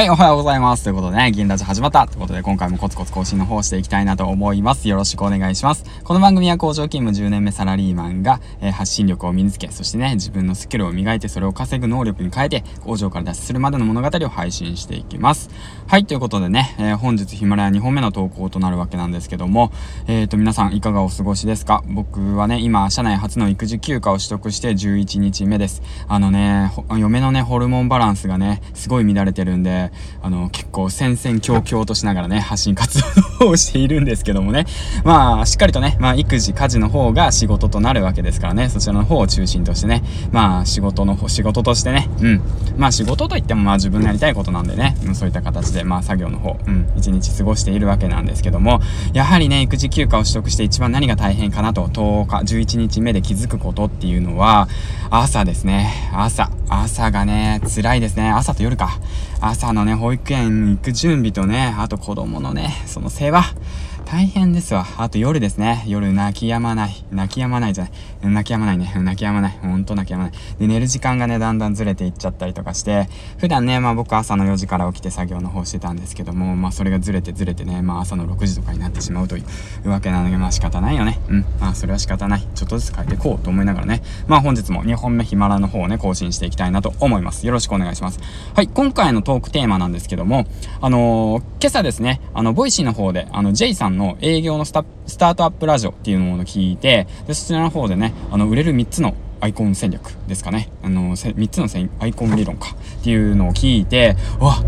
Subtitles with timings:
[0.00, 0.84] はい、おはようございます。
[0.84, 2.06] ということでね、銀ラジ始まった。
[2.06, 4.88] ということで、今回もコツコツ更新の方をしていきたいなと思います。
[4.88, 5.84] よろしくお願いします。
[6.04, 15.50] この番組は工場勤務10年目サラリーマンが、えー、発信力を身につけ、そしてね、自分のスキルを磨いて、それを稼ぐ能力に変えて、工場から脱出するまでの物語を配信していきます。
[15.86, 19.70] はい、ということでね、えー、本日ヒマラヤ2本目の投稿となるわけなんですけども、
[20.06, 21.84] えっ、ー、と、皆さんいかがお過ごしですか？
[21.86, 25.82] 僕はね、今、社内初の育児休暇を取得して11日目です。
[26.08, 29.89] あのね、嫁のね、ホルモンバランスがね、すごい乱れてるんで、
[30.22, 33.00] あの、結構戦々恐々としながらね、発信活
[33.38, 34.66] 動をしているんですけどもね。
[35.04, 42.42] まあ、しっかりとね、まあ、育児、家事の方が仕事となるわけですからね、そちらの方を中心としてね、まあ、仕事の方、仕事としてね、うん。
[42.76, 48.80] まあ、仕事といっても、まあ、自分のやりたいことなんでね、うん、そういった形で、まあ、作業の方、うん、一日過ごしているわけなんですけども、
[49.12, 54.68] やはりね、育児休暇を取得して一番何が大変かなと、10日、11日目で気づくことっていうのは、
[55.10, 56.10] 朝ですね。
[56.14, 56.50] 朝。
[56.72, 58.30] 朝がね、辛いですね。
[58.30, 59.00] 朝と夜か。
[59.40, 63.54] 朝のね、保育園行く準備とね、あと子供のね、その世話。
[64.04, 64.84] 大変ですわ。
[64.98, 65.84] あと夜ですね。
[65.86, 67.04] 夜泣き止まない。
[67.12, 67.92] 泣き止まないじゃない。
[68.22, 68.92] 泣き止まないね。
[68.96, 69.58] 泣き止まない。
[69.62, 70.32] ほんと泣き止まない。
[70.58, 79.44] で、寝る時間がね、だんだんずれていっちゃったりとかして、普段ね、まあ僕朝の4時から起きて作業の方してたんですけども、まあそれがずれてずれてね、まあ朝の6時とかになってしまうとい
[79.84, 81.20] うわけなので、まあ仕方ないよね。
[81.28, 81.44] うん。
[81.60, 82.46] まあそれは仕方ない。
[82.54, 84.02] ちょっとずつ変えていこうと思いながらね。
[84.26, 87.46] まあ本日も2本目ヒマラの方をね、更新していきたいなと思います。
[87.46, 88.18] よろしくお願いします。
[88.54, 88.68] はい。
[88.68, 90.46] 今回のトークテーマなんですけども、
[90.80, 100.70] あのー、今朝ですね、あの、 Voicy の方で、あの、J さんの営業のスタスタートアップラジオっていうのを聞いて、で、そちらの方でね、あの、売れる3つのアイコン戦略ですかね。
[100.82, 104.62] あの、3つのアイコン理論かっていうのを聞いて、あ、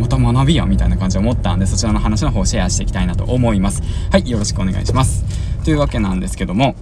[0.00, 3.82] また学びやみたいな感じで思ったんで、そちらの話の方をシェアしていきたいなと思います。
[4.10, 5.24] はい、よろしくお願いします。
[5.64, 6.74] というわけなんですけども、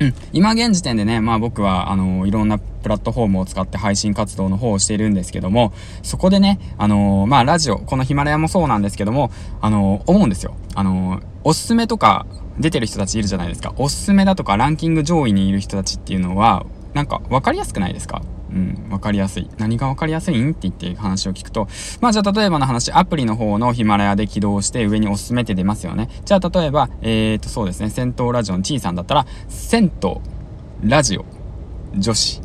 [0.00, 5.72] うん、今現時点でね、まあ僕は、あの、いろんなプラットフォームを使って配信活動の方をしているんですけども、
[6.04, 10.54] そこでね、あのー、まあラジオ、このヒマラヤもそうなんですけども、あのー、思うんですよ。
[10.76, 12.26] あの、おすすめとか
[12.60, 13.74] 出てる人たちいるじゃないですか。
[13.76, 18.22] おすすめだとかランキング上位にいる人たちっていうのは、なんか分かりやすくないですか？
[18.50, 19.48] うん、わかりやすい。
[19.58, 20.50] 何がわかりやすいん？
[20.50, 21.68] って言って話を聞くと、
[22.00, 26.08] まあじゃあ例えばの話、アプリの方のヒマラヤで起動して上におすすめって出ますよね。
[26.24, 30.16] じゃあ例えば、えーとそうですね、戦闘ラジオの T さんだったら、銭湯、
[30.82, 31.24] ラジオ、
[31.96, 32.40] 女子。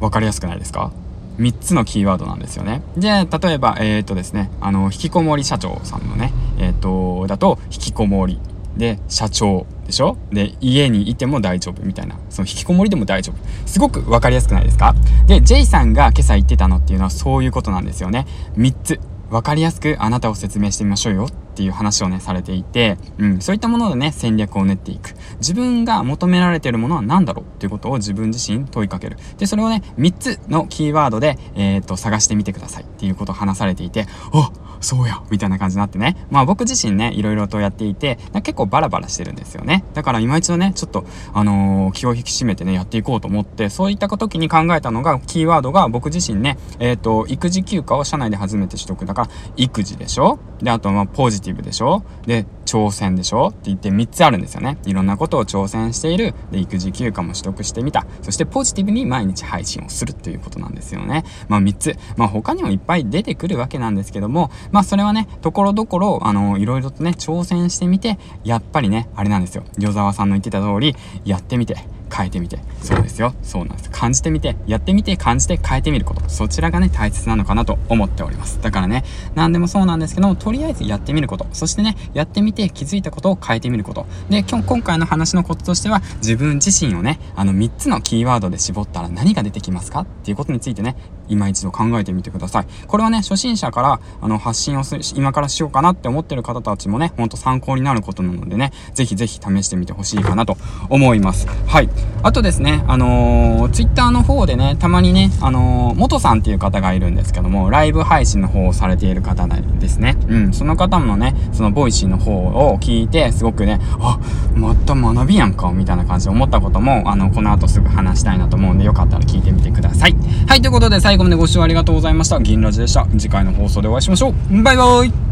[0.00, 0.92] わかりやすくないですか
[1.38, 2.82] ？3つのキーワードなんですよね。
[2.96, 8.40] で、例えば、えっ、とですね、あの、引きこもり社長さんのね、えっ、と、だと、引きこもり。
[8.76, 10.16] で、社長でしょ？
[10.32, 12.18] で、家にいても大丈夫みたいな。
[12.30, 13.68] その引きこもりでも大丈夫。
[13.68, 14.94] すごくわかりやすくないですか？
[15.26, 18.26] で、J さんが今朝言ってたのっていうのはそういうことなんですよね。
[18.56, 19.00] 3つ。
[19.30, 25.14] わかりやすくあなたを説明してみましょうよっていう話をね、されていて、うん、そういったものでね、戦略を練っていく。
[25.38, 27.44] 自分が求められているものは何だろう？
[27.44, 29.16] っていうことを自分自身問いかける。
[29.38, 34.52] で、それをね、3つのキーワードで、えっ、と、探してみてくださいっていうことを話されていて、あ
[34.84, 36.16] そうやみたいな感じになってね。
[36.30, 39.84] まあ僕自身ね、いろいろとやっていて、結構バラバラしてるんですよね。
[39.94, 50.38] だから今一度ね、ちょっと、あのー、気を引き締めてね、やっていこうと思って、そういった時に考えたのが、キーワードが僕自身ね、えっ、ー、と、育児休暇を社内で初めて取得だから、育児でしょ？
[50.62, 52.04] で、あとまあポジティブでしょ？
[52.26, 53.48] で、挑戦でしょ？
[53.48, 54.78] って言って3つあるんですよね。
[54.84, 56.34] いろんなことを挑戦している。
[56.50, 58.06] で、育児休暇も取得してみた。
[58.22, 61.24] そしてポジティブに毎日配信をするっていうことなんですよね。
[61.48, 61.96] まあ3つ。
[62.16, 69.62] まあ他にもいっぱい出てくるわけなんですけども、まあそれはね、ところどころ、あの、いろいろとね、挑戦してみて、やっぱりね、あれなんですよ。
[69.78, 71.76] 与沢さんの言ってた通り、やってみて、
[72.12, 72.58] 変えてみて。
[72.82, 73.34] そうですよ。
[73.42, 73.90] そうなんです。
[73.90, 76.28] 感じてみて、やってみて、感じて変えてみること。
[76.28, 78.60] そちらがね、大切なのかなと思っております。
[78.62, 79.04] だからね、
[79.36, 81.46] 何でもそうなんですけども、とりあえずやってみること。
[81.52, 84.06] そしてね、やってみて気づいたことを変えてみること。
[84.28, 90.96] で、今日、今回の話のこととしては、自分自身をね、あの3つのキーワードで絞ったら何が出てきますかっていうことについてね、
[91.28, 92.66] 今一度考えてみてください。
[92.86, 100.56] これはね、初心者から、あの、発信をする今からしようかなって思ってる方たちもね、ほんと参考になることなのでね、ぜひぜひ試してみてほしいかなと
[100.88, 101.46] 思います。
[101.66, 101.88] はい。
[102.22, 110.16] あとですね、あのー、ツイッターの方でね、たまにね、あのー、元さんっていう方がいるんですけども、ライブ配信の方をされている方なんですね。
[110.28, 110.52] うん。
[110.52, 114.18] その方もね、その Voicy の方を聞いて、すごくね、あ、
[114.54, 120.16] また学びやんか、みたいな感じで思ったことも、あの、この後すぐ話したいなと思うんで、よかったら聞いてみてください。
[120.46, 122.40] はい、ということで最後最後までご視聴ありがとうございました。
[122.40, 123.06] 銀ラジでした。
[123.16, 124.62] 次回の放送でお会いしましょう。
[124.64, 125.23] バイバイ